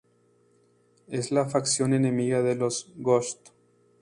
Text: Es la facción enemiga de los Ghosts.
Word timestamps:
Es 1.09 1.29
la 1.31 1.45
facción 1.47 1.93
enemiga 1.93 2.41
de 2.41 2.55
los 2.55 2.91
Ghosts. 2.95 3.51